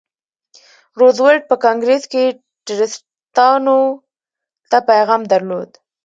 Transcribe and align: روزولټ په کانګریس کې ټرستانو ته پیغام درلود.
روزولټ 0.99 1.41
په 1.49 1.55
کانګریس 1.65 2.03
کې 2.11 2.23
ټرستانو 2.65 3.79
ته 4.69 4.77
پیغام 4.89 5.21
درلود. 5.33 5.69